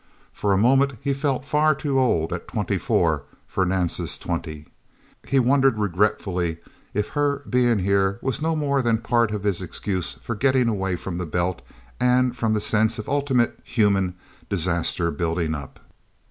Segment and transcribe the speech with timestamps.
[0.33, 4.65] For a moment he felt far too old at twenty four for Nance's twenty.
[5.27, 6.57] He wondered regretfully
[6.91, 10.95] if her being here was no more than part of his excuse for getting away
[10.95, 11.61] from the Belt
[11.99, 14.15] and from the sense of ultimate human
[14.49, 15.79] disaster building up.